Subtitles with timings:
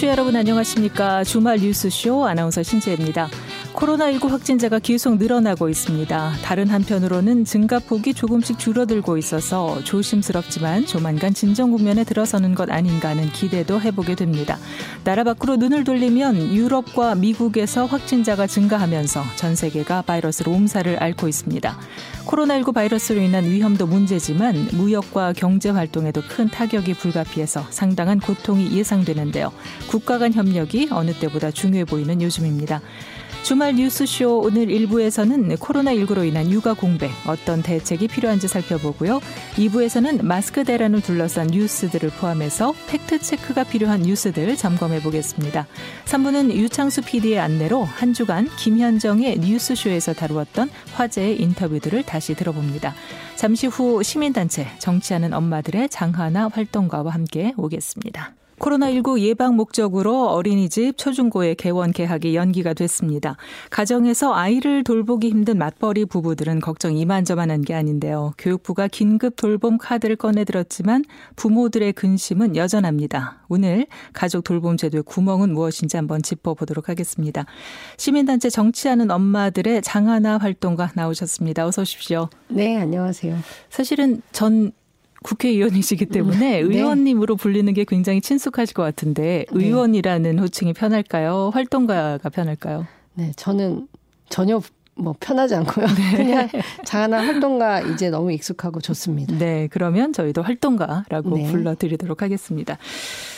[0.00, 1.24] 청취자 여러분 안녕하십니까.
[1.24, 3.28] 주말 뉴스쇼 아나운서 신재입니다.
[3.80, 6.32] 코로나19 확진자가 계속 늘어나고 있습니다.
[6.42, 13.80] 다른 한편으로는 증가폭이 조금씩 줄어들고 있어서 조심스럽지만 조만간 진정 국면에 들어서는 것 아닌가 하는 기대도
[13.80, 14.58] 해보게 됩니다.
[15.02, 21.78] 나라 밖으로 눈을 돌리면 유럽과 미국에서 확진자가 증가하면서 전 세계가 바이러스로 옴살을 앓고 있습니다.
[22.26, 29.52] 코로나19 바이러스로 인한 위험도 문제지만 무역과 경제 활동에도 큰 타격이 불가피해서 상당한 고통이 예상되는데요.
[29.88, 32.82] 국가 간 협력이 어느 때보다 중요해 보이는 요즘입니다.
[33.42, 39.20] 주말 뉴스쇼 오늘 1부에서는 코로나19로 인한 육아 공백 어떤 대책이 필요한지 살펴보고요.
[39.56, 45.66] 2부에서는 마스크 대란을 둘러싼 뉴스들을 포함해서 팩트체크가 필요한 뉴스들 점검해 보겠습니다.
[46.04, 52.94] 3부는 유창수 PD의 안내로 한 주간 김현정의 뉴스쇼에서 다루었던 화제의 인터뷰들을 다시 들어봅니다.
[53.36, 58.34] 잠시 후 시민단체 정치하는 엄마들의 장하나 활동가와 함께 오겠습니다.
[58.60, 63.36] 코로나19 예방 목적으로 어린이집 초중고의 개원 개학이 연기가 됐습니다.
[63.70, 68.34] 가정에서 아이를 돌보기 힘든 맞벌이 부부들은 걱정 이만저만한 게 아닌데요.
[68.38, 71.04] 교육부가 긴급 돌봄 카드를 꺼내들었지만
[71.36, 73.44] 부모들의 근심은 여전합니다.
[73.48, 77.46] 오늘 가족 돌봄 제도의 구멍은 무엇인지 한번 짚어보도록 하겠습니다.
[77.96, 81.66] 시민단체 정치하는 엄마들의 장하나 활동가 나오셨습니다.
[81.66, 82.28] 어서 오십시오.
[82.48, 83.36] 네, 안녕하세요.
[83.70, 84.72] 사실은 전
[85.22, 86.58] 국회의원이시기 때문에 네.
[86.58, 89.64] 의원님으로 불리는 게 굉장히 친숙하실 것 같은데 네.
[89.64, 91.50] 의원이라는 호칭이 편할까요?
[91.52, 92.86] 활동가가 편할까요?
[93.14, 93.88] 네, 저는
[94.28, 94.60] 전혀
[95.00, 95.86] 뭐 편하지 않고요.
[95.86, 96.16] 네.
[96.16, 96.48] 그냥
[96.84, 99.36] 장하나 활동가 이제 너무 익숙하고 좋습니다.
[99.38, 101.50] 네, 그러면 저희도 활동가라고 네.
[101.50, 102.78] 불러드리도록 하겠습니다.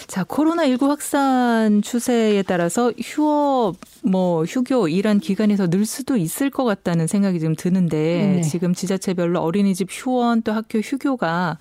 [0.07, 7.07] 자, 코로나19 확산 추세에 따라서 휴업, 뭐, 휴교, 이런 기간에서 늘 수도 있을 것 같다는
[7.07, 8.41] 생각이 좀 드는데, 네.
[8.43, 11.59] 지금 지자체별로 어린이집 휴원 또 학교 휴교가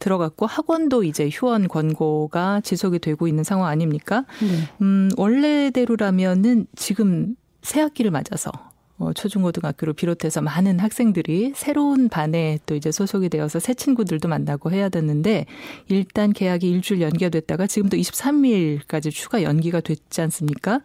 [0.00, 4.24] 들어갔고, 학원도 이제 휴원 권고가 지속이 되고 있는 상황 아닙니까?
[4.40, 4.68] 네.
[4.80, 8.71] 음, 원래대로라면은 지금 새 학기를 맞아서 어,
[9.14, 15.46] 초중고등학교를 비롯해서 많은 학생들이 새로운 반에 또 이제 소속이 되어서 새 친구들도 만나고 해야 되는데
[15.88, 20.80] 일단 계약이 일주일 연기가 됐다가 지금도 23일까지 추가 연기가 됐지 않습니까?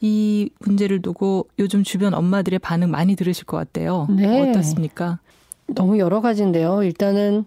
[0.00, 4.06] 이 문제를 두고 요즘 주변 엄마들의 반응 많이 들으실 것 같아요.
[4.10, 4.50] 네.
[4.50, 5.20] 어떻습니까?
[5.66, 6.82] 너무 여러 가지인데요.
[6.82, 7.44] 일단은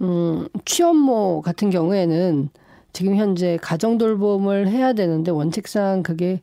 [0.00, 2.48] 음, 취업모 같은 경우에는
[2.92, 6.40] 지금 현재 가정 돌봄을 해야 되는데 원칙상 그게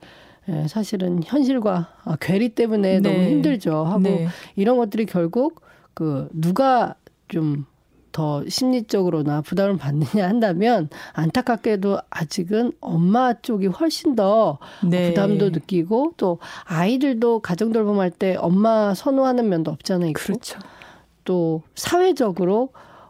[0.50, 3.10] 예, 사실은 현실과 아, 괴리 때문에 네.
[3.10, 3.86] 너무 힘들죠.
[3.86, 4.28] 하고 네.
[4.56, 5.62] 이런 것들이 결국
[5.94, 6.96] 그 누가
[7.28, 7.66] 좀
[8.14, 15.10] 더 심리적으로나 부담을 받느냐 한다면 안타깝게도 아직은 엄마 쪽이 훨씬 더 네.
[15.10, 20.12] 부담도 느끼고 또 아이들도 가정 돌봄할 때 엄마 선호하는 면도 없잖아요.
[20.12, 20.20] 있고.
[20.22, 20.60] 그렇죠.
[21.26, 22.70] 또 사회적으로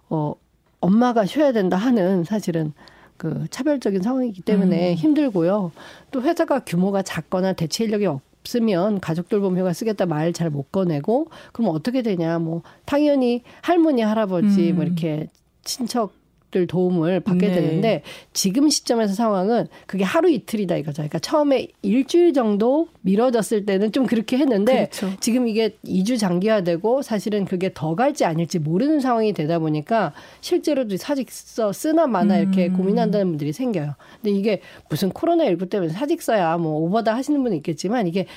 [0.10, 0.34] 어
[0.80, 2.74] 엄마가 쉬어야 된다 하는 사실은
[3.18, 4.96] 그 차별적인 상황이기 때문에 음.
[4.96, 5.72] 힘들고요.
[6.12, 11.72] 또 회사가 규모가 작거나 대체 인력이 없으면 가족 돌봄휴가 쓰겠다 말 잘 못 꺼내고 그럼
[11.74, 14.76] 어떻게 되냐 뭐 당연히 할머니 할아버지 음.
[14.76, 15.28] 뭐 이렇게
[15.64, 16.14] 친척
[16.54, 17.54] 들 도움을 받게 네.
[17.56, 20.98] 되는데 지금 시점에서 상황은 그게 하루 이틀이다 이거죠.
[20.98, 25.18] 그러니까 처음에 일주일 정도 미뤄졌을 때는 좀 그렇게 했는데 그렇죠.
[25.20, 31.74] 지금 이게 2주 장기화되고 사실은 그게 더 갈지 아닐지 모르는 상황이 되다 보니까 실제로도 사직서
[31.74, 32.78] 쓰나 마나 이렇게 음.
[32.78, 33.96] 고민한다는 분들이 생겨요.
[34.22, 38.28] 근데 이게 무슨 코로나19 때문에 사직서야 뭐 오버다 하시는 분은 있겠지만 이게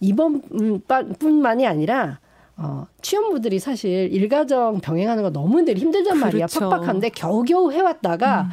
[0.00, 2.18] 이번뿐만이 아니라
[2.56, 6.46] 어, 취업부들이 사실 일가정 병행하는 거 너무 늘 힘들단 말이야.
[6.46, 6.70] 그렇죠.
[6.70, 8.48] 팍팍한데 겨우겨우 해왔다가 음.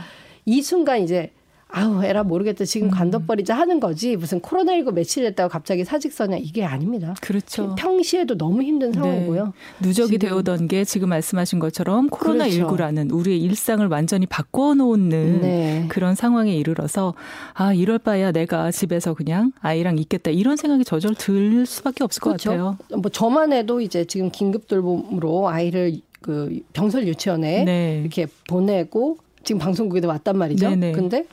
[0.45, 1.31] 이 순간 이제
[1.75, 2.91] 아우 에라 모르겠다 지금 음.
[2.91, 7.15] 관둬버리자 하는 거지 무슨 코로나19 며칠 됐다고 갑자기 사직 서냐 이게 아닙니다.
[7.19, 7.73] 그렇죠.
[7.75, 8.99] 평시에도 너무 힘든 네.
[8.99, 9.45] 상황이고요.
[9.45, 9.51] 네.
[9.87, 10.29] 누적이 지금.
[10.29, 13.17] 되어던 게 지금 말씀하신 것처럼 코로나19라는 그렇죠.
[13.17, 15.85] 우리의 일상을 완전히 바꿔놓는 네.
[15.89, 17.15] 그런 상황에 이르러서
[17.55, 22.49] 아 이럴 바야 내가 집에서 그냥 아이랑 있겠다 이런 생각이 저절 들 수밖에 없을 그렇죠.
[22.51, 22.77] 것 같아요.
[23.01, 27.99] 뭐 저만 해도 이제 지금 긴급 돌봄으로 아이를 그 병설 유치원에 네.
[28.01, 30.69] 이렇게 보내고 지금 방송국에도 왔단 말이죠.
[30.69, 30.91] 네네.
[30.91, 31.25] 근데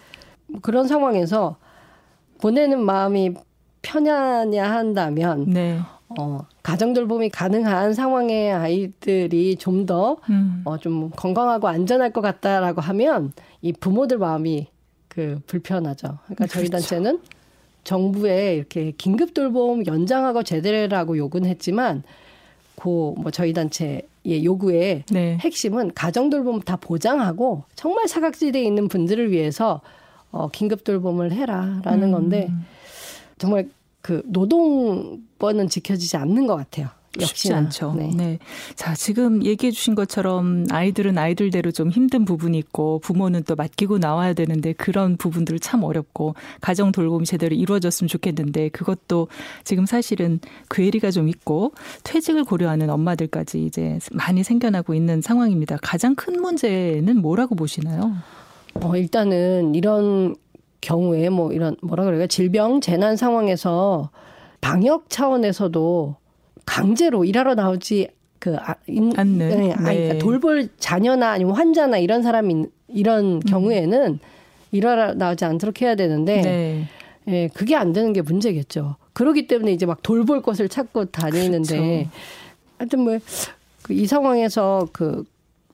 [0.62, 1.56] 그런 상황에서
[2.40, 3.34] 보내는 마음이
[3.82, 5.78] 편하냐 한다면 네.
[6.18, 10.62] 어, 가정 돌봄이 가능한 상황의 아이들이 좀 더좀 음.
[10.64, 13.32] 어, 좀 건강하고 안전할 것 같다라고 하면
[13.62, 14.66] 이 부모들 마음이
[15.08, 16.18] 그 불편하죠.
[16.24, 16.88] 그러니까 저희 그렇죠.
[16.88, 17.20] 단체는
[17.84, 22.02] 정부에 이렇게 긴급 돌봄 연장하고 제대로라고 요구는 했지만
[22.74, 25.38] 고뭐 저희 단체의 요구의 네.
[25.40, 29.80] 핵심은 가정 돌봄 다 보장하고 정말 사각지대에 있는 분들을 위해서
[30.32, 32.12] 어, 긴급 돌봄을 해라라는 음.
[32.12, 32.50] 건데
[33.38, 33.68] 정말
[34.02, 36.88] 그 노동권은 지켜지지 않는 것 같아요.
[37.18, 37.94] 쉽지 않죠.
[37.96, 38.10] 네.
[38.14, 38.38] 네.
[38.76, 44.32] 자, 지금 얘기해 주신 것처럼 아이들은 아이들대로 좀 힘든 부분이 있고 부모는 또 맡기고 나와야
[44.32, 49.26] 되는데 그런 부분들 참 어렵고 가정 돌봄이 제대로 이루어졌으면 좋겠는데 그것도
[49.64, 50.38] 지금 사실은
[50.70, 51.72] 괴리가 좀 있고
[52.04, 55.78] 퇴직을 고려하는 엄마들까지 이제 많이 생겨나고 있는 상황입니다.
[55.82, 58.14] 가장 큰 문제는 뭐라고 보시나요?
[58.74, 60.34] 어, 일단은 이런
[60.80, 62.26] 경우에 뭐 이런 뭐라 그래요?
[62.26, 64.10] 질병 재난 상황에서
[64.60, 66.16] 방역 차원에서도
[66.64, 68.08] 강제로 일하러 나오지
[68.38, 70.18] 그 아, 인, 않는 네, 아니, 그러니까 네.
[70.18, 73.40] 돌볼 자녀나 아니면 환자나 이런 사람이 이런 음.
[73.40, 74.18] 경우에는
[74.72, 76.88] 일하러 나오지 않도록 해야 되는데 네.
[77.28, 78.96] 예, 그게 안 되는 게 문제겠죠.
[79.12, 82.10] 그러기 때문에 이제 막 돌볼 것을 찾고 다니는데 그렇죠.
[82.78, 83.18] 하여튼 뭐이
[83.82, 85.24] 그 상황에서 그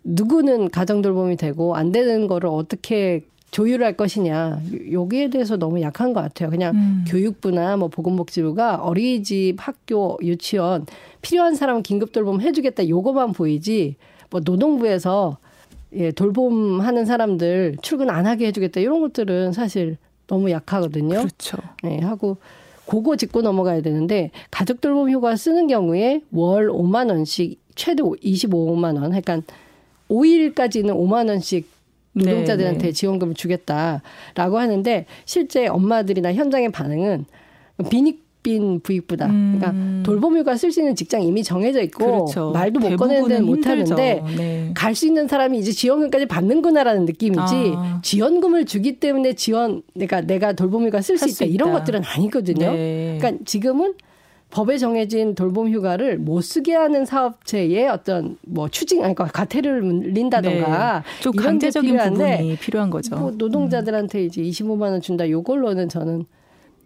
[0.06, 4.60] 누구는 가정 돌봄이 되고 안 되는 거를 어떻게 조율할 것이냐
[4.92, 6.50] 여기에 대해서 너무 약한 것 같아요.
[6.50, 7.04] 그냥 음.
[7.08, 10.86] 교육부나 뭐 보건복지부가 어린이집, 학교, 유치원
[11.22, 13.96] 필요한 사람 긴급 돌봄 해주겠다 요거만 보이지
[14.30, 15.38] 뭐 노동부에서
[15.94, 21.18] 예 돌봄하는 사람들 출근 안 하게 해주겠다 이런 것들은 사실 너무 약하거든요.
[21.18, 21.58] 그렇죠.
[21.84, 22.36] 예 하고
[22.86, 29.10] 그거 짚고 넘어가야 되는데 가족 돌봄 휴가 쓰는 경우에 월 5만 원씩 최대 25만 원,
[29.10, 29.40] 그러니까
[30.08, 31.76] 5일까지는 5만 원씩
[32.16, 32.92] 노동자들한테 네, 네.
[32.92, 37.26] 지원금을 주겠다라고 하는데 실제 엄마들이나 현장의 반응은
[37.90, 39.26] 비닉빈 부익부다.
[39.26, 39.58] 음.
[39.58, 42.52] 그러니까 돌봄휴가 쓸 수 있는 직장 이미 정해져 있고 그렇죠.
[42.52, 44.70] 말도 못 꺼내는 데는 못 하는데 네.
[44.74, 48.00] 갈수 있는 사람이 이제 지원금까지 받는구나라는 느낌이지 아.
[48.02, 52.72] 지원금을 주기 때문에 지원 그러니까 내가 돌봄휴가 쓸 수 있다, 이런 것들은 아니거든요.
[52.72, 53.18] 네.
[53.18, 53.94] 그러니까 지금은
[54.50, 61.02] 법에 정해진 돌봄 휴가를 못 쓰게 하는 사업체의 어떤 뭐 추징 아니 그러니까 과태료를 물린다던가
[61.04, 61.22] 네.
[61.22, 63.16] 좀 강제적인 부분이 필요한 거죠.
[63.16, 66.26] 뭐 노동자들한테 이제 25만 원 준다 요걸로는 저는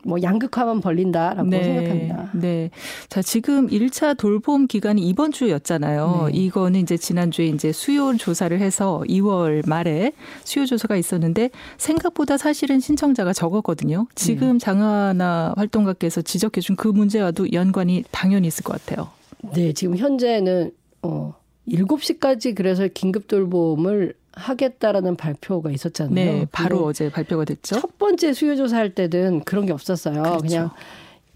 [0.05, 1.63] 뭐 양극화만 벌린다라고 네.
[1.63, 2.31] 생각합니다.
[2.35, 2.71] 네.
[3.09, 6.31] 자, 지금 1차 돌봄 기간이 이번 주였잖아요.
[6.33, 6.39] 네.
[6.39, 10.13] 이거는 이제 지난주에 이제 수요 조사를 해서 2월 말에
[10.43, 14.07] 수요 조사가 있었는데 생각보다 사실은 신청자가 적었거든요.
[14.17, 14.59] 지금 네.
[14.59, 19.09] 장하나 활동가께서 지적해 준 그 문제와도 연관이 당연히 있을 것 같아요.
[19.53, 21.35] 네, 지금 현재는 어
[21.69, 26.15] 7시까지 그래서 긴급 돌봄을 하겠다라는 발표가 있었잖아요.
[26.15, 27.81] 네, 바로 어제 발표가 됐죠.
[27.81, 30.23] 첫 번째 수요조사 할 때는 그런 게 없었어요.
[30.23, 30.39] 그렇죠.
[30.39, 30.71] 그냥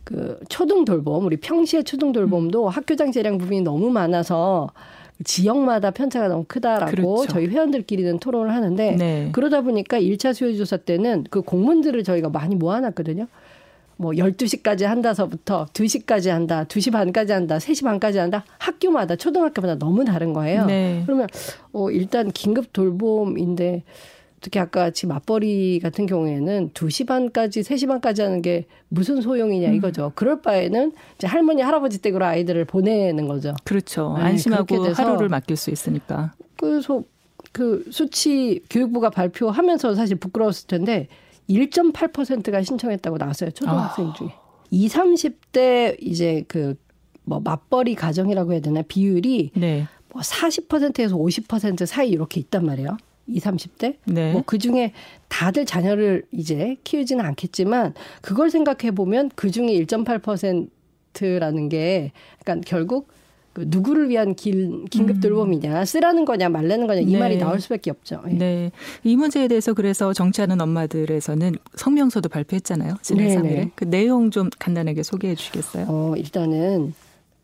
[0.05, 2.69] 그 초등 돌봄, 우리 평시의 초등 돌봄도 음.
[2.69, 4.71] 학교장 재량 부분이 너무 많아서
[5.23, 7.33] 지역마다 편차가 너무 크다라고 그렇죠.
[7.33, 9.29] 저희 회원들끼리는 토론을 하는데 네.
[9.33, 13.27] 그러다 보니까 1차 수요조사 때는 그 공문들을 저희가 많이 모아놨거든요.
[13.97, 18.45] 뭐 12시까지 한다서부터 2시까지 한다, 2시 반까지 한다, 3시 반까지 한다.
[18.59, 20.67] 학교마다 초등학교마다 너무 다른 거예요.
[20.67, 21.03] 네.
[21.07, 21.29] 그러면
[21.73, 23.85] 어 일단 긴급 돌봄인데
[24.41, 29.75] 특히 아까 같이 맞벌이 같은 경우에는 2시 반까지 3시 반까지 하는 게 무슨 소용이냐 음.
[29.75, 30.07] 이거죠.
[30.07, 30.11] 음.
[30.15, 33.55] 그럴 바에는 이제 할머니 할아버지 댁으로 아이들을 보내는 거죠.
[33.65, 34.15] 그렇죠.
[34.19, 36.33] 네, 안심하고 하루를 맡길 수 있으니까.
[36.59, 37.03] 그래서
[37.53, 41.09] 그 수치 교육부가 발표하면서 사실 부끄러웠을 텐데
[41.49, 43.51] 1.8%가 신청했다고 나왔어요.
[43.51, 44.13] 초등학생 아.
[44.15, 44.29] 중에.
[44.71, 46.75] 20, 30대 이제 그
[47.25, 49.87] 뭐 맞벌이 가정이라고 해야 되나 비율이 네.
[50.13, 52.97] 뭐 40%에서 50% 사이 이렇게 있단 말이에요.
[53.27, 53.97] 20, 30대.
[54.05, 54.33] 네.
[54.33, 54.93] 뭐 그 중에
[55.29, 62.13] 다들 자녀를 이제 키우지는 않겠지만 그걸 생각해 보면 그 중에 1.8%라는 게
[62.45, 63.09] 그러니까 결국
[63.55, 65.21] 그 누구를 위한 길, 긴급 음.
[65.21, 67.19] 돌봄이냐, 쓰라는 거냐, 말라는 거냐, 이 네.
[67.19, 68.21] 말이 나올 수밖에 없죠.
[68.27, 68.35] 네.
[68.35, 68.73] 네.
[69.05, 72.97] 이 문제에 대해서 그래서 정치하는 엄마들에서는 성명서도 발표했잖아요.
[73.01, 73.71] 지난 네 3일에.
[73.77, 75.87] 그 내용 좀 간단하게 소개해 주시겠어요?
[75.89, 76.95] 어, 일단은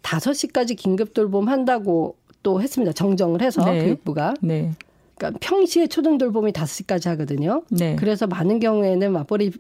[0.02, 2.92] 5시까지 긴급 돌봄 한다고 또 했습니다.
[2.92, 3.84] 정정을 해서 네.
[3.84, 4.34] 교육부가.
[4.40, 4.72] 네.
[5.14, 7.62] 그러니까 평시에 초등 돌봄이 5시까지 하거든요.
[7.70, 7.94] 네.
[7.94, 9.52] 그래서 많은 경우에는 맞벌이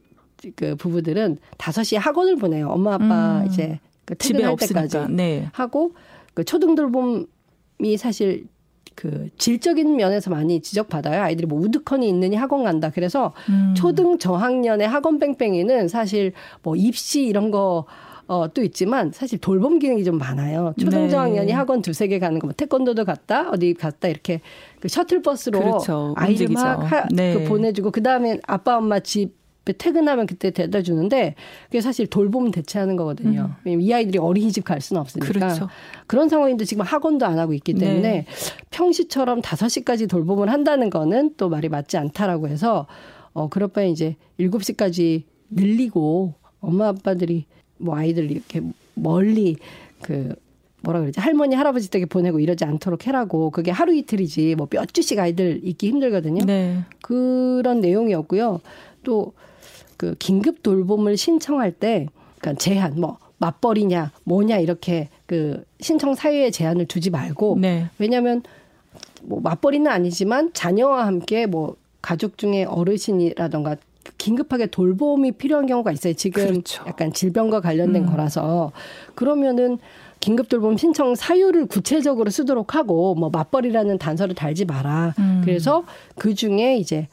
[0.56, 2.70] 그 부부들은 5시에 학원을 보내요.
[2.70, 3.46] 엄마 아빠 음.
[3.46, 5.48] 이제 그 퇴근할 때까지 네.
[5.52, 5.92] 하고
[6.40, 8.46] 그 초등 돌봄이 사실
[8.94, 11.22] 그 질적인 면에서 많이 지적받아요.
[11.22, 12.90] 아이들이 뭐 우드컨이 있느니 학원 간다.
[12.90, 13.74] 그래서 음.
[13.76, 16.32] 초등 저학년의 학원 뺑뺑이는 사실
[16.62, 17.84] 뭐 입시 이런 거
[18.26, 20.72] 어, 또 있지만 사실 돌봄 기능이 좀 많아요.
[20.78, 21.52] 초등 저학년이 네.
[21.52, 24.40] 학원 두세 개 가는 거, 뭐 태권도도 갔다, 어디 갔다 이렇게
[24.80, 26.14] 그 셔틀버스로 그렇죠.
[26.16, 27.34] 아이를 막 하, 네.
[27.34, 31.34] 그 보내주고 그 다음에 아빠 엄마 집 퇴근하면 그때 데려다 주는데
[31.66, 33.54] 그게 사실 돌봄 대체하는 거거든요.
[33.66, 33.80] 음.
[33.80, 35.28] 이 아이들이 어린이집 갈 수는 없으니까.
[35.32, 35.68] 그렇죠.
[36.06, 38.26] 그런 상황인데 지금 학원도 안 하고 있기 때문에 네.
[38.70, 42.86] 평시처럼 5시까지 돌봄을 한다는 거는 또 말이 맞지 않다라고 해서
[43.32, 47.46] 어 그럴 바에 이제 7시까지 늘리고 엄마 아빠들이
[47.78, 48.60] 뭐 아이들 이렇게
[48.94, 49.56] 멀리
[50.02, 50.34] 그
[50.82, 55.18] 뭐라 그러지 할머니 할아버지 댁에 보내고 이러지 않도록 해라고 그게 하루 이틀이지 뭐 몇 주씩
[55.18, 56.44] 아이들 있기 힘들거든요.
[56.44, 56.80] 네.
[57.02, 58.60] 그런 내용이었고요.
[59.04, 59.32] 또
[60.00, 62.06] 그 긴급 돌봄을 신청할 때
[62.38, 67.90] 그러니까 제한 뭐 맞벌이냐 뭐냐 이렇게 그 신청 사유에 제한을 두지 말고 네.
[67.98, 68.42] 왜냐하면
[69.20, 73.76] 뭐 맞벌이는 아니지만 자녀와 함께 뭐 가족 중에 어르신이라던가
[74.16, 76.14] 긴급하게 돌봄이 필요한 경우가 있어요.
[76.14, 76.82] 지금 그렇죠.
[76.86, 78.10] 약간 질병과 관련된 음.
[78.10, 78.72] 거라서
[79.14, 79.76] 그러면은
[80.20, 85.14] 긴급 돌봄 신청 사유를 구체적으로 쓰도록 하고 뭐 맞벌이라는 단서를 달지 마라.
[85.18, 85.42] 음.
[85.44, 85.84] 그래서
[86.16, 87.06] 그 중에 이제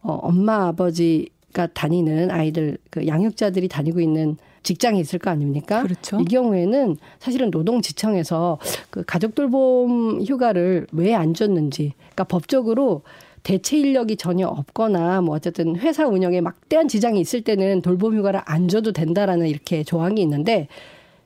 [0.00, 5.82] 어 엄마 아버지 가 다니는 아이들 그 양육자들이 다니고 있는 직장이 있을 거 아닙니까?
[5.82, 6.20] 그렇죠.
[6.20, 8.58] 이 경우에는 사실은 노동지청에서
[8.90, 13.02] 그 가족 돌봄 휴가를 왜 안 줬는지, 그러니까 법적으로
[13.42, 18.68] 대체 인력이 전혀 없거나 뭐 어쨌든 회사 운영에 막대한 지장이 있을 때는 돌봄 휴가를 안
[18.68, 20.68] 줘도 된다라는 이렇게 조항이 있는데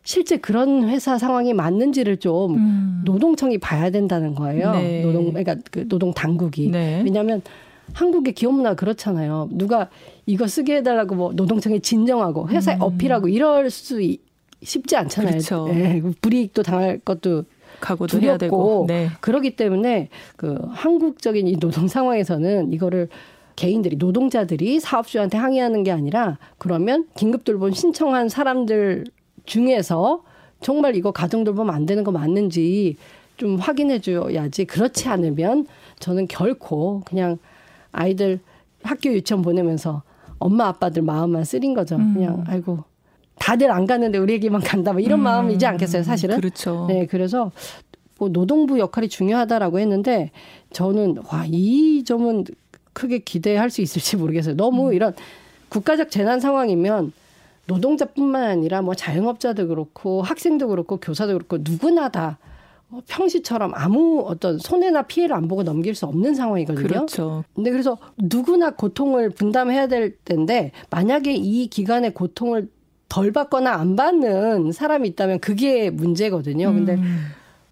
[0.04, 3.02] 실제 그런 회사 상황이 맞는지를 좀 음.
[3.04, 4.73] 노동청이 봐야 된다는 거예요.
[4.73, 5.02] 네.
[5.02, 6.71] 노동 그러니까 그 노동 당국이.
[6.71, 7.02] 네.
[7.04, 7.43] 왜냐하면
[7.95, 9.49] 한국의 기업 문화 그렇잖아요.
[9.50, 9.88] 누가
[10.26, 12.83] 이거 쓰게 해달라고 뭐 노동청에 진정하고 회사에 음.
[12.83, 14.19] 어필하고 이럴 수 이-
[14.62, 15.33] 쉽지 않잖아요.
[15.33, 15.69] 그렇죠.
[15.75, 17.45] 예, 불이익도 당할 것도
[17.81, 18.57] 각오도 해야 되고.
[18.57, 19.09] 두렵고 네.
[19.21, 23.09] 그러기 때문에 그 한국적인 이 노동 상황에서는 이거를
[23.57, 29.04] 개인들이 노동자들이 사업주한테 항의하는 게 아니라 그러면 긴급 돌봄 신청한 사람들
[29.45, 30.23] 중에서
[30.62, 32.97] 정말 이거 가정 돌봄 안 되는 거 맞는지
[33.37, 35.66] 좀 확인해 줘야지 그렇지 않으면
[35.99, 37.37] 저는 결코 그냥
[37.93, 38.40] 아이들
[38.83, 40.02] 학교 유치원 보내면서
[40.44, 41.96] 엄마 아빠들 마음만 쓰린 거죠.
[41.96, 42.12] 음.
[42.12, 42.84] 그냥 아이고
[43.36, 45.24] 다들 안 가는데 우리 애기만 간다 뭐 이런 음.
[45.24, 46.36] 마음이지 않겠어요, 사실은?
[46.36, 46.84] 그렇죠.
[46.86, 47.50] 네, 그래서
[48.18, 50.32] 뭐 노동부 역할이 중요하다라고 했는데
[50.70, 52.44] 저는 와, 이 점은
[52.92, 54.54] 크게 기대할 수 있을지 모르겠어요.
[54.54, 54.92] 너무 음.
[54.92, 55.14] 이런
[55.70, 57.12] 국가적 재난 상황이면
[57.66, 62.44] 노동자뿐만 아니라 뭐 자영업자도 그렇고 학생도 그렇고 교사도 그렇고 누구나 다 어,
[63.06, 66.86] 평시처럼 아무 어떤 손해나 피해를 안 보고 넘길 수 없는 상황이거든요.
[66.86, 67.44] 그렇죠.
[67.54, 72.68] 근데 그래서 누구나 고통을 분담해야 될 텐데 만약에 이 기간에 고통을
[73.08, 76.72] 덜 받거나 안 받는 사람이 있다면 그게 문제거든요.
[76.72, 77.26] 근데 음.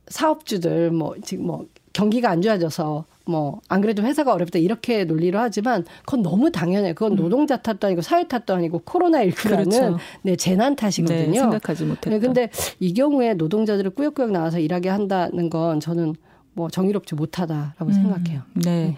[0.08, 5.84] 사업주들 뭐 지금 뭐 경기가 안 좋아져서 뭐 안 그래도 회사가 어렵다 이렇게 논리로 하지만
[6.04, 6.94] 그건 너무 당연해요.
[6.94, 9.70] 그건 노동자 탓도 아니고 사회 탓도 아니고 코로나 19라는 음.
[9.70, 9.98] 그렇죠.
[10.22, 11.30] 네 재난 탓이거든요.
[11.30, 12.10] 네, 생각하지 못했다.
[12.10, 12.50] 네, 근데
[12.80, 16.14] 이 경우에 노동자들을 꾸역꾸역 나와서 일하게 한다는 건 저는
[16.54, 17.92] 뭐 정의롭지 못하다라고 음.
[17.92, 18.42] 생각해요.
[18.54, 18.96] 네.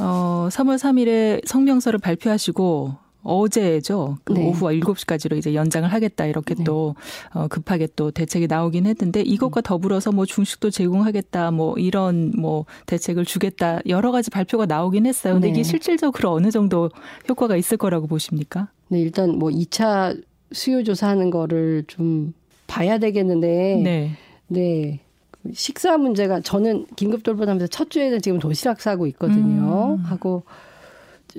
[0.00, 2.94] 어, 3월 3일에 성명서를 발표하시고
[3.28, 4.18] 어제죠.
[4.24, 4.46] 그 네.
[4.46, 6.64] 오후 7시까지로 이제 연장을 하겠다 이렇게 네.
[6.64, 6.94] 또
[7.34, 13.24] 어, 급하게 또 대책이 나오긴 했는데 이것과 더불어서 뭐 중식도 제공하겠다 뭐 이런 뭐 대책을
[13.24, 15.34] 주겠다 여러 가지 발표가 나오긴 했어요.
[15.34, 15.52] 근데 네.
[15.52, 16.90] 이게 실질적으로 어느 정도
[17.28, 18.68] 효과가 있을 거라고 보십니까?
[18.88, 20.20] 네, 일단 뭐 2차
[20.52, 22.32] 수요 조사하는 거를 좀
[22.66, 24.12] 봐야 되겠는데 네.
[24.46, 25.00] 네.
[25.30, 29.96] 그 식사 문제가 저는 긴급 돌봄하면서 첫 주에는 지금 도시락 싸고 있거든요.
[29.98, 30.04] 음.
[30.04, 30.44] 하고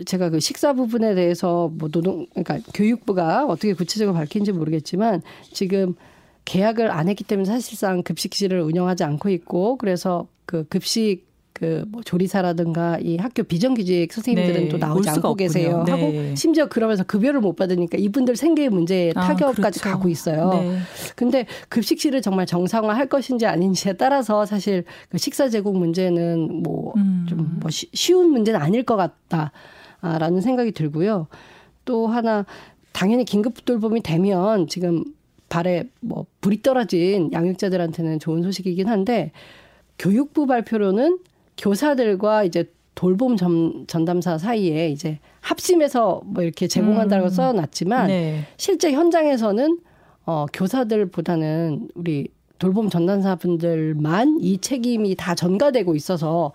[0.05, 5.95] 제가 그 식사 부분에 대해서 뭐 노동 그러니까 교육부가 어떻게 구체적으로 밝힌지 모르겠지만 지금
[6.45, 11.29] 계약을 안 했기 때문에 사실상 급식실을 운영하지 않고 있고 그래서 그 급식
[11.59, 15.35] 그뭐 조리사라든가 이 학교 비정규직 선생님들은 네, 또올 나오지 않고 없군요.
[15.35, 15.83] 계세요.
[15.85, 15.91] 네.
[15.91, 19.81] 하고 심지어 그러면서 급여를 못 받으니까 이분들 생계의 문제에 아, 타격까지 그렇죠.
[19.81, 20.49] 가고 있어요.
[20.53, 20.79] 네.
[21.15, 27.25] 근데 급식실을 정말 정상화할 것인지 아닌지에 따라서 사실 그 식사 제공 문제는 뭐 음.
[27.27, 29.51] 좀뭐 쉬운 문제는 아닐 것 같다
[30.01, 31.27] 라는 생각이 들고요.
[31.85, 32.45] 또 하나
[32.93, 35.03] 당연히 긴급 돌봄이 되면 지금
[35.49, 39.31] 발에 뭐 불이 떨어진 양육자들한테는 좋은 소식이긴 한데
[39.97, 41.19] 교육부 발표로는
[41.57, 47.29] 교사들과 이제 돌봄 전, 전담사 사이에 이제 합심해서 뭐 이렇게 제공한다고 음.
[47.29, 48.45] 써놨지만 네.
[48.57, 49.79] 실제 현장에서는
[50.25, 52.27] 어, 교사들보다는 우리
[52.59, 56.51] 돌봄 전담사분들만 이 책임이 다 전가되고 있어서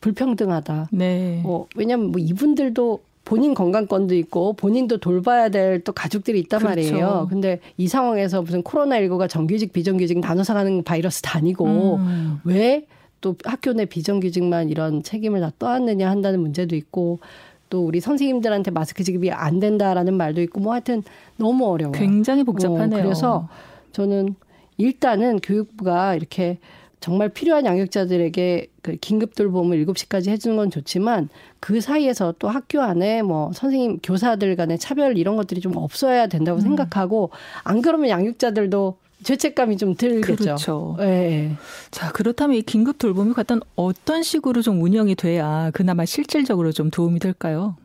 [0.00, 0.88] 불평등하다.
[0.92, 1.42] 네.
[1.44, 6.68] 어, 왜냐하면 뭐 이분들도 본인 건강권도 있고 본인도 돌봐야 될 또 가족들이 있단 그렇죠.
[6.68, 7.26] 말이에요.
[7.30, 11.66] 근데 이 상황에서 무슨 코로나19가 정규직 비정규직 나눠서 가는 바이러스 다니고
[11.96, 12.40] 음.
[12.44, 17.20] 왜또 학교 내 비정규직만 이런 책임을 다 떠안느냐 한다는 문제도 있고
[17.68, 21.02] 또 우리 선생님들한테 마스크 지급이 안 된다라는 말도 있고 뭐 하여튼
[21.36, 21.92] 너무 어려워요.
[21.92, 22.98] 굉장히 복잡하네요.
[22.98, 23.48] 어, 그래서
[23.92, 24.34] 저는
[24.76, 26.58] 일단은 교육부가 이렇게
[27.00, 33.22] 정말 필요한 양육자들에게 그 긴급 돌봄을 7시까지 해주는 건 좋지만 그 사이에서 또 학교 안에
[33.22, 36.62] 뭐 선생님 교사들 간의 차별 이런 것들이 좀 없어야 된다고 음.
[36.62, 37.30] 생각하고
[37.64, 40.36] 안 그러면 양육자들도 죄책감이 좀 들겠죠.
[40.36, 40.96] 그렇죠.
[41.00, 41.52] 예.
[41.90, 47.20] 자, 그렇다면 이 긴급 돌봄이 과연 어떤 식으로 좀 운영이 돼야 그나마 실질적으로 좀 도움이
[47.20, 47.76] 될까요?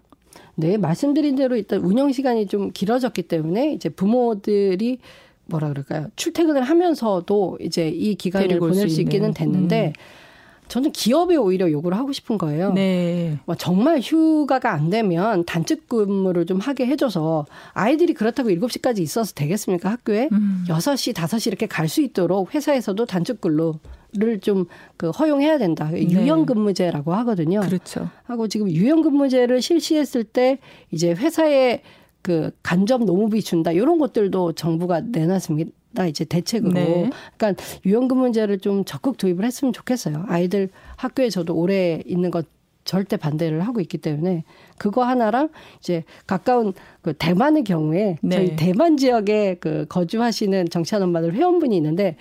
[0.55, 4.99] 네, 말씀드린 대로 일단 운영 시간이 좀 길어졌기 때문에 이제 부모들이
[5.47, 6.07] 뭐라 그럴까요?
[6.15, 9.33] 출퇴근을 하면서도 이제 이 기간을 보낼 수 수, 있기는.
[9.33, 9.93] 됐는데 음.
[10.67, 12.73] 저는 기업에 오히려 요구를 하고 싶은 거예요.
[12.73, 13.37] 네.
[13.45, 19.91] 뭐 정말 휴가가 안 되면 단축 근무를 좀 하게 해줘서 아이들이 그렇다고 7시까지 있어서 되겠습니까?
[19.91, 20.65] 학교에 음.
[20.67, 23.75] 6시, 5시 이렇게 갈 수 있도록 회사에서도 단축 근로
[24.17, 24.65] 를 좀
[24.97, 25.89] 그 허용해야 된다.
[25.91, 26.03] 네.
[26.09, 27.59] 유연 근무제라고 하거든요.
[27.59, 28.09] 그렇죠.
[28.23, 30.57] 하고 지금 유연 근무제를 실시했을 때
[30.89, 31.81] 이제 회사에
[32.25, 36.07] 그 간접 노무비 준다 이런 것들도 정부가 내놨습니다.
[36.09, 36.73] 이제 대책으로.
[36.73, 37.11] 네.
[37.37, 40.25] 그러니까 유연 근무제를 좀 적극 도입을 했으면 좋겠어요.
[40.27, 42.47] 아이들 학교에 저도 오래 있는 것
[42.83, 44.43] 절대 반대를 하고 있기 때문에
[44.79, 48.35] 그거 하나랑 이제 가까운 그 대만의 경우에 네.
[48.35, 52.17] 저희 대만 지역에 그 거주하시는 정치한 엄마들 회원분이 있는데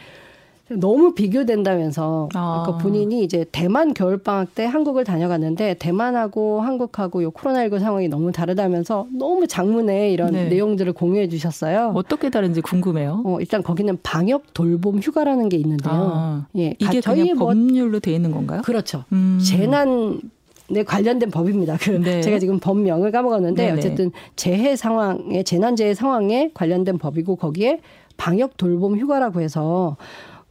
[0.71, 2.63] 너무 비교된다면서 아.
[2.67, 8.33] 그 본인이 이제 대만 겨울 방학 때 한국을 다녀갔는데 대만하고 한국하고 요 코로나19 상황이 너무
[8.33, 10.49] 다르다면서 너무 장문에 이런 네.
[10.49, 11.93] 내용들을 공유해 주셨어요.
[11.95, 13.23] 어떻게 다른지 궁금해요.
[13.27, 15.93] 어, 일단 거기는 방역 돌봄 휴가라는 게 있는데요.
[16.15, 18.63] 아, 예, 이게 가- 그냥 뭐 법률로 돼 있는 건가요?
[18.65, 19.05] 그렇죠.
[19.13, 19.39] 음.
[19.45, 21.77] 재난에 관련된 법입니다.
[21.79, 22.23] 그 네.
[22.23, 23.79] 제가 지금 법명을 까먹었는데 네네.
[23.79, 27.81] 어쨌든 재해 상황에 재난 재해 상황에 관련된 법이고 거기에
[28.17, 29.97] 방역 돌봄 휴가라고 해서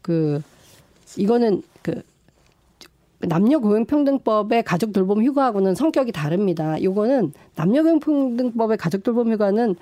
[0.03, 0.41] 그
[1.17, 2.03] 이거는 그
[3.19, 6.81] 남녀 고용평등법의 가족 돌봄 휴가하고는 성격이 다릅니다.
[6.83, 9.75] 요거는 남녀 고용평등법의 가족 돌봄 휴가는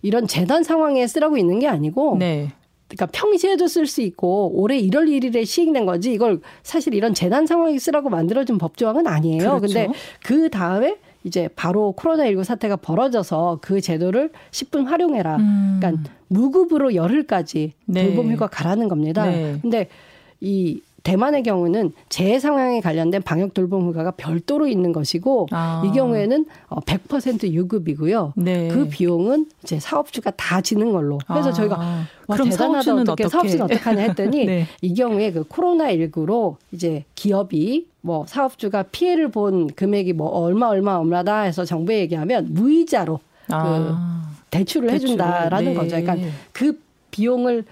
[0.00, 2.52] 이런 재난 상황에 쓰라고 있는 게 아니고 네.
[2.88, 7.76] 그러니까 평시에도 쓸 수 있고 올해 1월 1일에 시행된 거지 이걸 사실 이런 재난 상황에
[7.78, 9.58] 쓰라고 만들어준 법조항은 아니에요.
[9.58, 9.60] 그렇죠.
[9.60, 9.88] 근데
[10.22, 10.96] 그 다음에
[11.26, 15.36] 이제 바로 코로나19 사태가 벌어져서 그 제도를 10분 활용해라.
[15.38, 15.78] 음.
[15.80, 18.06] 그러니까 무급으로 열흘까지 네.
[18.06, 19.26] 돌봄 휴가 가라는 겁니다.
[19.26, 19.58] 네.
[19.60, 19.88] 근데
[20.40, 25.80] 이 대만의 경우는 재해 상황에 관련된 방역 돌봄 휴가가 별도로 있는 것이고 아.
[25.86, 28.32] 이 경우에는 어, 100% 유급이고요.
[28.34, 28.66] 네.
[28.66, 31.18] 그 비용은 이제 사업주가 다 지는 걸로.
[31.28, 31.52] 그래서 아.
[31.52, 33.28] 저희가 와, 그럼 대단하다 어떻게 어떻게?
[33.28, 34.66] 사업주는 어떡하냐 했더니 네.
[34.82, 40.96] 이 경우에 그 코로나 19로 이제 기업이 뭐 사업주가 피해를 본 금액이 뭐 얼마 얼마
[40.96, 43.20] 얼마다 해서 정부에 얘기하면 무이자로
[43.50, 44.34] 아.
[44.50, 45.74] 대출을 해준다라는 네.
[45.74, 46.00] 거죠.
[46.00, 46.16] 그러니까
[46.50, 46.80] 그
[47.12, 47.64] 비용을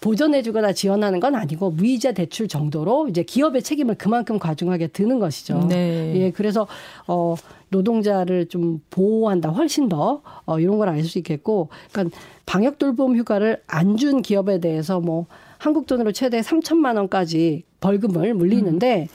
[0.00, 5.66] 보전해주거나 지원하는 건 아니고 무이자 대출 정도로 이제 기업의 책임을 그만큼 과중하게 드는 것이죠.
[5.68, 6.12] 네.
[6.16, 6.66] 예, 그래서
[7.08, 7.34] 어
[7.70, 13.60] 노동자를 좀 보호한다 훨씬 더 어, 이런 걸 알 수 있겠고, 그러니까 방역 돌봄 휴가를
[13.66, 15.26] 안 준 기업에 대해서 뭐
[15.58, 19.08] 한국 돈으로 최대 3천만 원까지 벌금을 물리는데.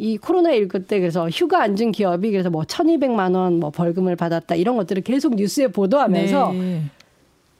[0.00, 4.54] 이 코로나19 때 그래서 휴가 안 준 기업이 그래서 뭐 1,200만 원 뭐 벌금을 받았다
[4.54, 6.82] 이런 것들을 계속 뉴스에 보도하면서 네.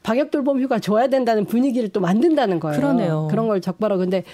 [0.03, 2.81] 방역 돌봄 휴가 줘야 된다는 분위기를 또 만든다는 거예요.
[2.81, 3.29] 그러네요.
[3.31, 4.25] 그런 걸 적발하고 근데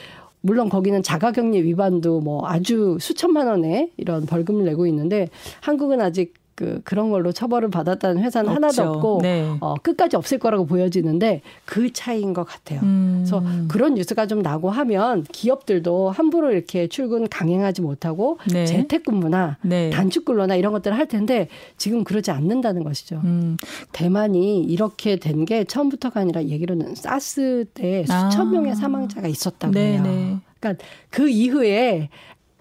[0.41, 5.29] 물론 거기는 자가격리 위반도 뭐 아주 수천만 원의 이런 벌금을 내고 있는데
[5.61, 8.83] 한국은 아직 그 그런 걸로 처벌을 받았다는 회사는 하나도 없죠.
[8.83, 9.57] 없고 네.
[9.61, 12.81] 어, 끝까지 없을 거라고 보여지는데 그 차이인 것 같아요.
[12.83, 13.25] 음.
[13.25, 18.67] 그래서 그런 뉴스가 좀 나고 하면 기업들도 함부로 이렇게 출근 강행하지 못하고 네.
[18.67, 19.91] 재택근무나 네.
[19.91, 23.21] 단축근로나 이런 것들을 할 텐데 지금 그러지 않는다는 것이죠.
[23.25, 23.57] 음.
[23.93, 28.31] 대만이 이렇게 된 게 처음부터가 아니라 얘기로는 사스 때 아.
[28.31, 30.03] 수천 명의 사망자가 있었다고 네, 해요.
[30.03, 30.37] 네.
[30.59, 32.09] 그러니까 그 이후에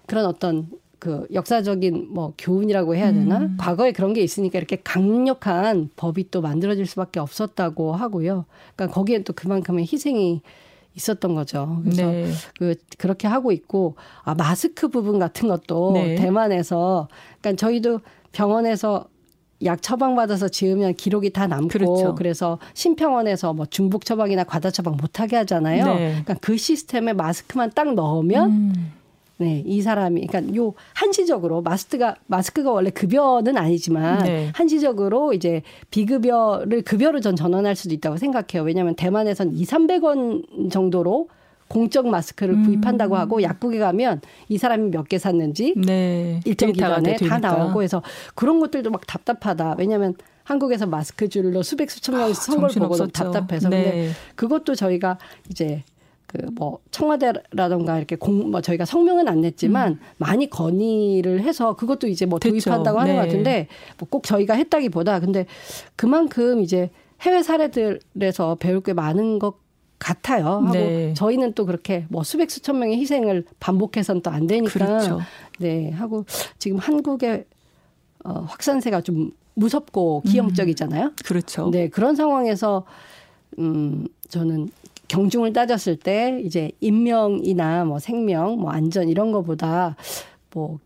[0.06, 0.68] 그런 어떤
[1.04, 3.40] 그 역사적인 뭐 교훈이라고 해야 되나?
[3.40, 3.58] 음.
[3.60, 8.46] 과거에 그런 게 있으니까 이렇게 강력한 법이 또 만들어질 수밖에 없었다고 하고요.
[8.74, 10.40] 그러니까 거기엔 또 그만큼의 희생이
[10.94, 11.82] 있었던 거죠.
[11.82, 12.30] 그래서 네.
[12.58, 16.14] 그 그렇게 하고 있고 아 마스크 부분 같은 것도 네.
[16.14, 17.08] 대만에서
[17.42, 18.00] 그러니까 저희도
[18.32, 19.04] 병원에서
[19.62, 22.14] 약 처방받아서 지으면 기록이 다 남고 그렇죠.
[22.14, 25.84] 그래서 심평원에서 뭐 중복 처방이나 과다 처방 못 하게 하잖아요.
[25.84, 26.08] 네.
[26.12, 28.92] 그러니까 그 시스템에 마스크만 딱 넣으면 음.
[29.36, 34.50] 네, 이 사람이 그러니까 요 한시적으로 마스크가 마스크가 원래 급여는 아니지만 네.
[34.54, 38.62] 한시적으로 이제 비급여를 급여로 전 전환할 수도 있다고 생각해요.
[38.64, 41.28] 왜냐하면 대만에선 2, 300원 정도로
[41.66, 42.64] 공적 마스크를 음.
[42.66, 46.40] 구입한다고 하고 약국에 가면 이 사람이 몇 개 샀는지 네.
[46.44, 47.16] 일정 기간에.
[47.16, 48.02] 다 나오고 해서
[48.34, 49.76] 그런 것들도 막 답답하다.
[49.78, 53.32] 왜냐하면 한국에서 마스크 줄로 수백 수천 명이 선걸 보고도 정신없었죠.
[53.32, 53.82] 답답해서 네.
[53.82, 55.18] 근데 그것도 저희가
[55.50, 55.82] 이제
[56.34, 62.26] 그 뭐 청와대라던가 이렇게 공 뭐 저희가 성명은 안 냈지만 많이 건의를 해서 그것도 이제
[62.26, 62.40] 뭐 음.
[62.50, 63.18] 도입한다고 하는 네.
[63.18, 63.68] 것 같은데
[63.98, 65.46] 뭐 꼭 저희가 했다기보다 근데
[65.96, 66.90] 그만큼 이제
[67.22, 69.54] 해외 사례들에서 배울 게 많은 것
[69.98, 70.46] 같아요.
[70.46, 71.14] 하고 네.
[71.14, 75.20] 저희는 또 그렇게 뭐 수백 수천 명의 희생을 반복해서는 또안 되니까 그렇죠.
[75.58, 76.24] 네 하고
[76.58, 77.44] 지금 한국의
[78.24, 81.12] 어, 확산세가 좀 무섭고 기형적이잖아요.
[81.24, 81.70] 그렇죠.
[81.70, 82.84] 네 그런 상황에서
[83.58, 84.68] 음 저는
[85.08, 89.96] 경중을 따졌을 때 이제 인명이나 뭐 생명, 뭐 안전 이런 거보다
[90.52, 90.78] 뭐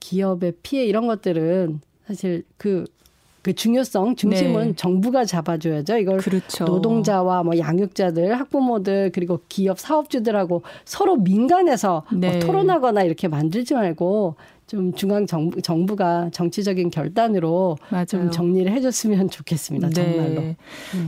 [0.00, 4.72] 기업의 피해 이런 것들은 사실 그그 중요성 중심은 네.
[4.74, 5.98] 정부가 잡아줘야죠.
[5.98, 6.64] 이걸 그렇죠.
[6.64, 12.30] 노동자와 뭐 양육자들, 학부모들 그리고 기업 사업주들하고 서로 민간에서 뭐 네.
[12.30, 14.36] 뭐 토론하거나 이렇게 만들지 말고
[14.72, 18.06] 좀 중앙 정부, 정부가 정치적인 결단으로 맞아요.
[18.06, 19.90] 좀 정리를 해줬으면 좋겠습니다.
[19.90, 19.94] 네.
[19.94, 20.40] 정말로.
[20.40, 20.56] 네.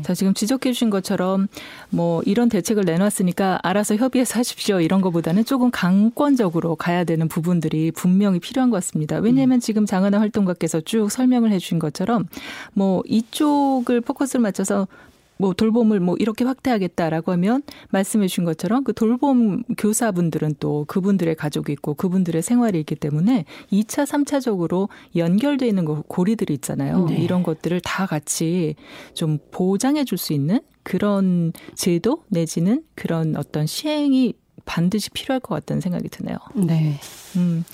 [0.03, 1.48] 자 지금 지적해 주신 것처럼
[1.88, 8.38] 뭐 이런 대책을 내놨으니까 알아서 협의해서 하십시오 이런 것보다는 조금 강권적으로 가야 되는 부분들이 분명히
[8.38, 9.16] 필요한 것 같습니다.
[9.16, 9.61] 왜냐하면 음.
[9.61, 12.27] 지금 장하나 활동가께서 쭉 설명을 해주신 것처럼
[12.74, 14.87] 뭐 이쪽을 포커스를 맞춰서
[15.44, 21.70] 뭐 돌봄을 뭐 이렇게 확대하겠다라고 하면 말씀해 주신 것처럼 그 돌봄 교사분들은 또 그분들의 가족이
[21.72, 27.04] 있고 그분들의 생활이 있기 때문에 2차, 3차적으로 연결돼 있는 고리들이 있잖아요.
[27.09, 27.16] 네.
[27.16, 28.74] 이런 것들을 다 같이
[29.12, 35.80] 좀 보장해 줄 수 있는 그런 제도 내지는 그런 어떤 시행이 반드시 필요할 것 같다는
[35.80, 36.38] 생각이 드네요.
[36.54, 36.98] 네.
[37.37, 37.64] 음.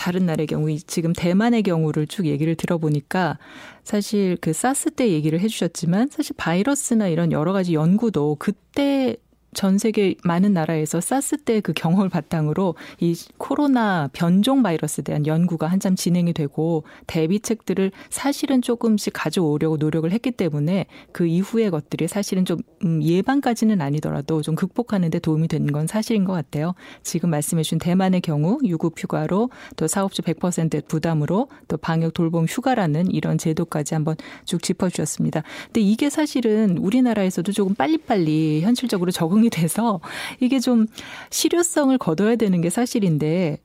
[0.00, 3.36] 다른 나라의 경우, 지금 대만의 경우를 쭉 얘기를 들어보니까
[3.84, 9.18] 사실 그 사스 때 얘기를 해주셨지만 사실 바이러스나 이런 여러 가지 연구도 그때
[9.54, 15.66] 전 세계 많은 나라에서 사스 때 그 경험을 바탕으로 이 코로나 변종 바이러스에 대한 연구가
[15.66, 22.58] 한참 진행이 되고 대비책들을 사실은 조금씩 가져오려고 노력을 했기 때문에 그 이후의 것들이 사실은 좀
[22.84, 26.74] 음, 예방까지는 아니더라도 좀 극복하는 데 도움이 되는 건 사실인 것 같아요.
[27.02, 33.10] 지금 말씀해 주신 대만의 경우 유급 휴가로 또 사업주 100% 부담으로 또 방역 돌봄 휴가라는
[33.10, 35.42] 이런 제도까지 한번 쭉 짚어 주셨습니다.
[35.66, 40.00] 근데 이게 사실은 우리나라에서도 조금 빨리빨리 현실적으로 적응 적응이 돼서
[40.38, 40.86] 이게 좀
[41.30, 43.58] 실효성을 거둬야 되는 게 사실인데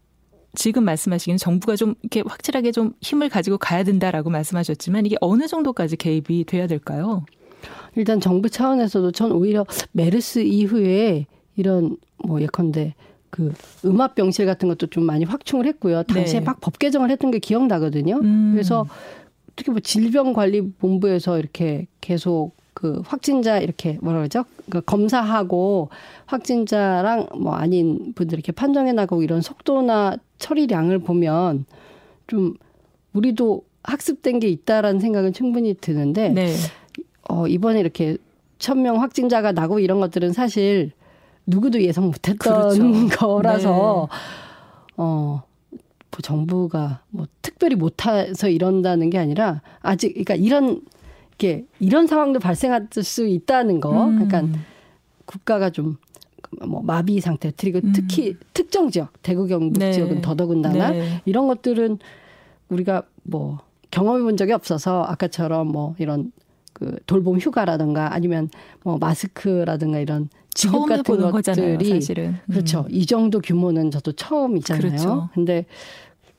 [0.56, 5.98] 지금 말씀하시기는 정부가 좀 이렇게 확실하게 좀 힘을 가지고 가야 된다라고 말씀하셨지만 이게 어느 정도까지
[5.98, 7.26] 개입이 돼야 될까요?
[7.96, 11.26] 일단 정부 차원에서도 전 오히려 메르스 이후에
[11.58, 12.96] 이런 뭐 예컨대
[13.30, 16.04] 그 음압 병실 같은 것도 좀 많이 확충을 했고요.
[16.04, 16.46] 당시에 네.
[16.46, 18.20] 막법 개정을 했던 게 기억나거든요.
[18.22, 18.52] 음.
[18.54, 18.86] 그래서
[19.58, 24.44] 특히 뭐 질병관리본부에서 이렇게 계속 그 확진자 이렇게 뭐라 그러죠?
[24.70, 25.90] 그 검사하고
[26.26, 31.66] 확진자랑 뭐 아닌 분들 이렇게 판정해 나가고 이런 속도나 처리량을 보면
[32.28, 32.56] 좀
[33.14, 36.54] 우리도 학습된 게 있다라는 생각은 충분히 드는데 네.
[37.30, 38.18] 어 이번에 이렇게
[38.60, 40.92] 천명 확진자가 나고 이런 것들은 사실
[41.46, 43.08] 누구도 예상 못했던 그렇죠.
[43.18, 44.18] 거라서 네.
[44.98, 45.44] 어.
[46.12, 50.82] 뭐 정부가 뭐 특별히 못해서 이런다는 게 아니라 아직 그러니까 이런
[51.38, 54.08] 이렇게 이런 상황도 발생할 수 있다는 거.
[54.08, 54.28] 음.
[54.28, 54.60] 그러니까
[55.26, 55.98] 국가가 좀
[56.64, 57.92] 뭐 마비 상태 그리고 음.
[57.94, 59.92] 특히 특정 지역 대구 경북 네.
[59.92, 61.22] 지역은 더더군다나 네.
[61.26, 62.00] 이런 것들은
[62.70, 63.60] 우리가 뭐
[63.92, 66.32] 경험해 본 적이 없어서 아까처럼 뭐 이런
[66.74, 68.50] 그 돌봄 휴가라든가 아니면
[68.84, 72.28] 뭐 마스크라든가 이런 지급 같은 것들이 거잖아요, 사실은.
[72.28, 72.40] 음.
[72.50, 72.86] 그렇죠.
[72.90, 74.90] 이 정도 규모는 저도 처음이잖아요.
[74.90, 75.30] 그렇죠.
[75.34, 75.66] 근데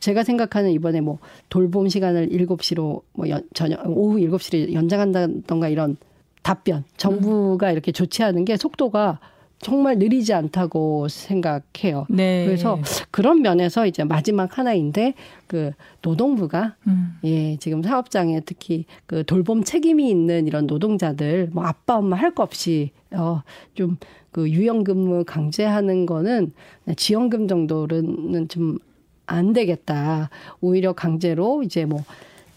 [0.07, 5.97] 제가 생각하는 이번에 뭐 돌봄 시간을 7시로 뭐 연, 저녁 오후 7시로 연장한다던가 이런
[6.45, 7.73] 답변 정부가 음.
[7.73, 9.19] 이렇게 조치하는 게 속도가
[9.59, 12.07] 정말 느리지 않다고 생각해요.
[12.09, 12.45] 네.
[12.47, 12.79] 그래서
[13.11, 15.15] 그런 면에서 이제 마지막 하나인데
[15.49, 17.17] 그 노동부가 음.
[17.25, 22.45] 예 지금 사업장에 특히 그 돌봄 책임이 있는 이런 노동자들 뭐 아빠 엄마 할 거
[22.45, 23.97] 없이 어좀
[24.31, 26.53] 그 유연근무 강제하는 거는
[26.95, 28.79] 지원금 정도는 좀
[29.27, 30.31] 안 되겠다.
[30.61, 32.05] 오히려 강제로 이제 뭐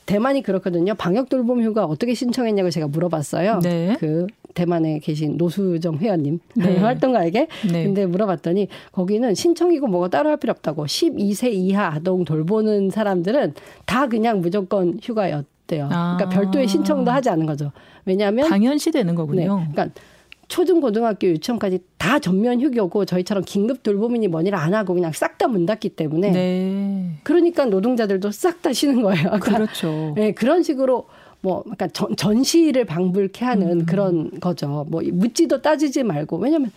[0.06, 0.96] 대만이 그렇거든요.
[0.96, 3.60] 방역 돌봄 휴가 어떻게 신청했냐고 제가 물어봤어요.
[3.60, 3.96] 네.
[4.00, 6.78] 그 대만에 계신 노수정 회원님 네.
[6.78, 7.48] 활동가에게.
[7.72, 7.84] 네.
[7.84, 13.54] 근데 물어봤더니 거기는 신청이고 뭐가 따로 할 필요 없다고 12세 이하 아동 돌보는 사람들은
[13.86, 15.90] 다 그냥 무조건 휴가였대요.
[15.92, 16.18] 아.
[16.18, 17.72] 그러니까 별도의 신청도 하지 않은 거죠.
[18.06, 19.60] 왜냐하면 당연시 되는 거군요.
[19.60, 19.68] 네.
[19.72, 20.02] 그러니까
[20.50, 25.48] 초등 고등학교 유치원까지 다 전면 휴교고 저희처럼 긴급 돌봄이니 뭐니를 안 하고 그냥 싹 다
[25.48, 27.12] 문 닫기 때문에 네.
[27.24, 29.24] 그러니까 노동자들도 싹 다 쉬는 거예요.
[29.40, 30.14] 그러니까 그렇죠.
[30.16, 31.06] 네, 그런 식으로
[31.42, 33.86] 뭐 그러니까 전, 전시를 방불케 하는 음.
[33.86, 34.86] 그런 거죠.
[34.90, 36.72] 뭐 묻지도 따지지 말고 왜냐면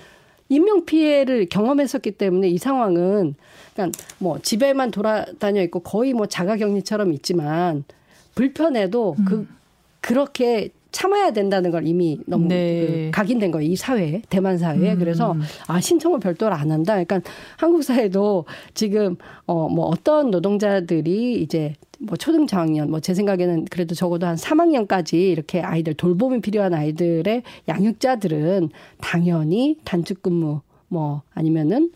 [0.48, 3.34] 인명 피해를 경험했었기 때문에 이 상황은
[3.74, 7.84] 그러니까 뭐 집에만 돌아다녀 있고 거의 뭐 자가격리처럼 있지만
[8.34, 9.24] 불편해도 음.
[9.24, 9.48] 그
[10.00, 12.86] 그렇게 참아야 된다는 걸 이미 너무 네.
[12.86, 13.70] 그 각인된 거예요.
[13.70, 14.92] 이 사회에, 대만 사회에.
[14.92, 14.98] 음.
[14.98, 15.34] 그래서
[15.66, 16.92] 아, 신청을 별도로 안 한다.
[17.02, 17.20] 그러니까
[17.56, 23.94] 한국 사회도 지금 어, 뭐 어떤 노동자들이 이제 뭐 초등 저학년, 뭐 제 생각에는 그래도
[23.94, 28.68] 적어도 한 3학년까지 이렇게 아이들 돌봄이 필요한 아이들의 양육자들은
[29.00, 31.90] 당연히 단축 근무 뭐 아니면은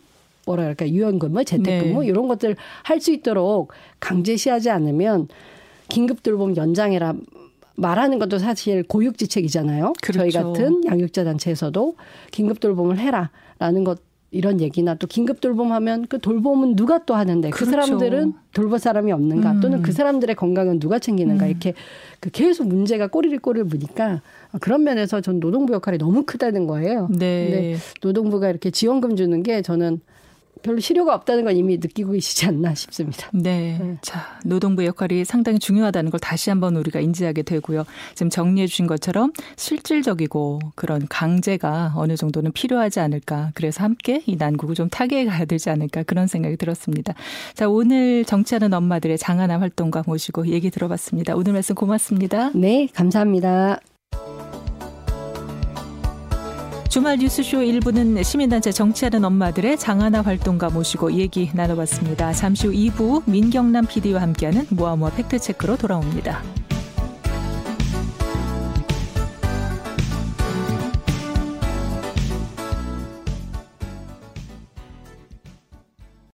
[0.45, 2.07] 뭐라 그럴까 유연근무, 재택근무 네.
[2.07, 5.27] 이런 것들 할 수 있도록 강제시하지 않으면
[5.89, 7.13] 긴급 돌봄 연장해라
[7.77, 9.93] 말하는 것도 사실 고육지책이잖아요.
[10.01, 10.19] 그렇죠.
[10.19, 11.95] 저희 같은 양육자 단체에서도
[12.31, 17.65] 긴급 돌봄을 해라라는 것 이런 얘기나 또 긴급 돌봄하면 그 돌봄은 누가 또 하는데 그
[17.65, 17.71] 그렇죠.
[17.71, 19.59] 사람들은 돌볼 사람이 없는가 음.
[19.61, 21.49] 또는 그 사람들의 건강은 누가 챙기는가 음.
[21.49, 21.73] 이렇게
[22.19, 24.21] 그 계속 문제가 꼬리를 꼬리를 무니까
[24.59, 27.07] 그런 면에서 전 노동부 역할이 너무 크다는 거예요.
[27.09, 27.49] 네.
[27.49, 30.01] 근데 노동부가 이렇게 지원금 주는 게 저는
[30.61, 33.29] 별로 실효가 없다는 건 이미 느끼고 계시지 않나 싶습니다.
[33.33, 33.77] 네.
[33.79, 33.97] 네.
[34.01, 37.85] 자, 노동부 역할이 상당히 중요하다는 걸 다시 한번 우리가 인지하게 되고요.
[38.15, 43.51] 지금 정리해 주신 것처럼 실질적이고 그런 강제가 어느 정도는 필요하지 않을까.
[43.53, 46.03] 그래서 함께 이 난국을 좀 타개해 가야 되지 않을까.
[46.03, 47.13] 그런 생각이 들었습니다.
[47.53, 51.35] 자, 오늘 정치하는 엄마들의 장하나 활동가 모시고 얘기 들어봤습니다.
[51.35, 52.51] 오늘 말씀 고맙습니다.
[52.53, 53.79] 네, 감사합니다.
[56.89, 62.31] 주말 뉴스쇼 1부는 시민단체 정치하는 엄마들의 장하나 활동가 모시고 얘기 나눠봤습니다.
[62.31, 66.41] 잠시 후 2부 민경남 PD와 함께하는 모아모아 팩트체크로 돌아옵니다.